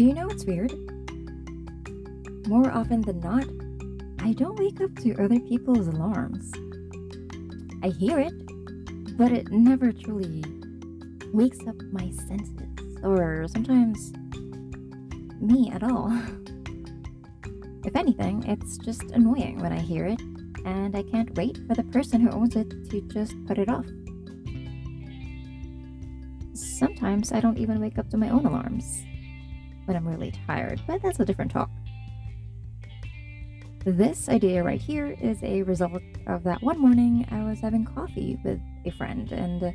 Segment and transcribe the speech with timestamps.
[0.00, 0.72] Do you know what's weird?
[2.48, 3.44] More often than not,
[4.26, 6.50] I don't wake up to other people's alarms.
[7.82, 8.32] I hear it,
[9.18, 10.42] but it never truly
[11.34, 14.14] wakes up my senses, or sometimes
[15.38, 16.10] me at all.
[17.84, 20.22] If anything, it's just annoying when I hear it,
[20.64, 23.84] and I can't wait for the person who owns it to just put it off.
[26.54, 29.04] Sometimes I don't even wake up to my own alarms
[29.86, 31.70] when I'm really tired, but that's a different talk.
[33.84, 38.38] This idea right here is a result of that one morning I was having coffee
[38.44, 39.74] with a friend, and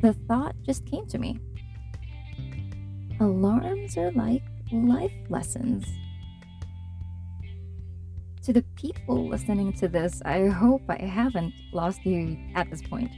[0.00, 1.38] the thought just came to me.
[3.20, 5.86] Alarms are like life lessons.
[8.44, 13.10] To the people listening to this, I hope I haven't lost you at this point.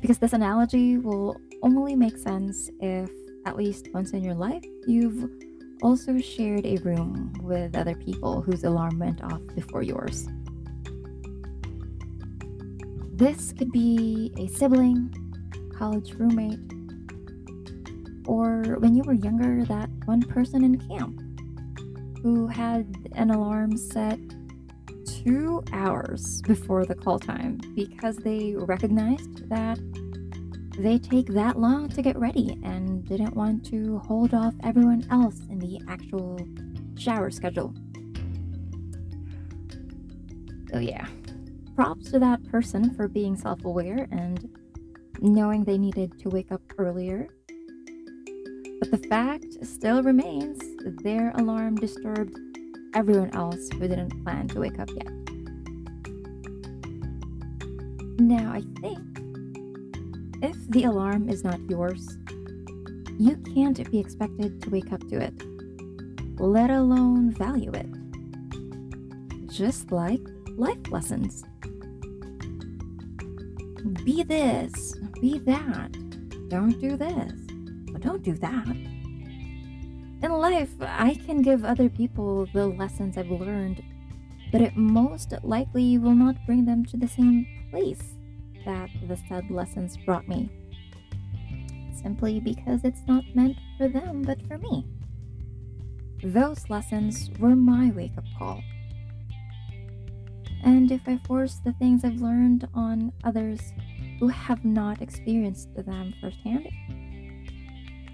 [0.00, 3.10] Because this analogy will only make sense if,
[3.46, 5.30] at least once in your life, you've
[5.82, 10.28] also shared a room with other people whose alarm went off before yours.
[13.12, 15.14] This could be a sibling,
[15.76, 16.58] college roommate,
[18.26, 21.20] or when you were younger, that one person in camp
[22.22, 24.18] who had an alarm set
[25.06, 29.78] two hours before the call time because they recognized that
[30.82, 35.40] they take that long to get ready and didn't want to hold off everyone else
[35.50, 36.40] in the actual
[36.96, 37.74] shower schedule.
[40.72, 41.06] So, yeah,
[41.74, 44.48] props to that person for being self aware and
[45.20, 47.28] knowing they needed to wake up earlier.
[48.78, 50.58] But the fact still remains
[51.02, 52.38] their alarm disturbed
[52.94, 55.12] everyone else who didn't plan to wake up yet.
[58.18, 59.09] Now, I think
[60.42, 62.18] if the alarm is not yours,
[63.18, 65.34] you can't be expected to wake up to it,
[66.40, 67.86] let alone value it.
[69.46, 70.20] Just like
[70.56, 71.44] life lessons.
[74.04, 75.92] Be this, be that.
[76.48, 77.32] Don't do this,
[77.92, 78.68] but don't do that.
[80.22, 83.82] In life, I can give other people the lessons I've learned,
[84.52, 88.16] but it most likely will not bring them to the same place
[88.64, 90.50] that the said lessons brought me.
[92.02, 94.86] Simply because it's not meant for them, but for me.
[96.22, 98.62] Those lessons were my wake up call.
[100.62, 103.72] And if I force the things I've learned on others
[104.18, 106.68] who have not experienced them firsthand,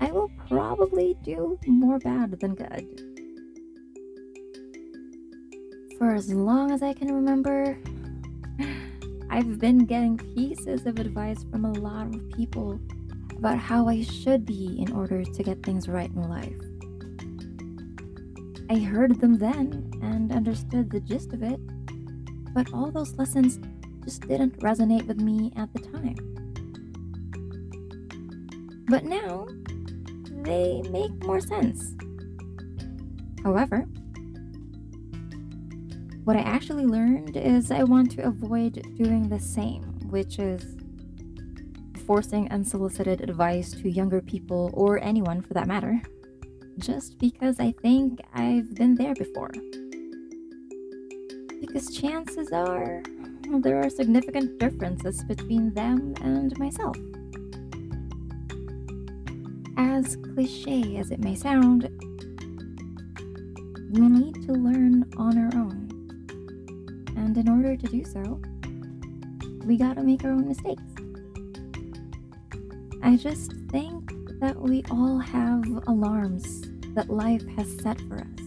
[0.00, 3.02] I will probably do more bad than good.
[5.98, 7.76] For as long as I can remember,
[9.32, 12.80] I've been getting pieces of advice from a lot of people
[13.38, 16.52] about how I should be in order to get things right in life.
[18.68, 21.60] I heard them then and understood the gist of it,
[22.52, 23.60] but all those lessons
[24.04, 26.16] just didn't resonate with me at the time.
[28.88, 29.46] But now,
[30.42, 31.94] they make more sense.
[33.44, 33.86] However,
[36.30, 40.76] what I actually learned is I want to avoid doing the same, which is
[42.06, 46.00] forcing unsolicited advice to younger people or anyone for that matter,
[46.78, 49.50] just because I think I've been there before.
[51.60, 53.02] Because chances are
[53.62, 56.96] there are significant differences between them and myself
[59.76, 61.88] as cliche as it may sound,
[63.90, 65.69] we need to learn on our own.
[67.62, 68.40] Order to do so,
[69.66, 70.82] we gotta make our own mistakes.
[73.02, 74.10] I just think
[74.40, 76.62] that we all have alarms
[76.94, 78.40] that life has set for us.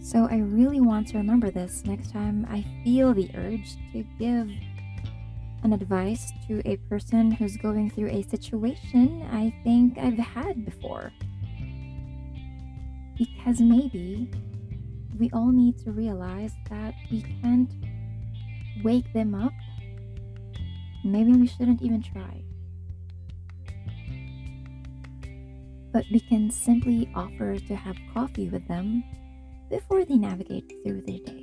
[0.00, 4.50] So I really want to remember this next time I feel the urge to give
[5.62, 11.12] an advice to a person who's going through a situation I think I've had before.
[13.18, 14.30] Because maybe
[15.18, 17.70] we all need to realize that we can't
[18.82, 19.52] wake them up.
[21.04, 22.42] Maybe we shouldn't even try.
[25.92, 29.02] But we can simply offer to have coffee with them
[29.68, 31.39] before they navigate through their day.